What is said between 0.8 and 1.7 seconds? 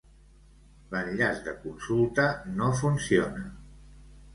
L'enllaç de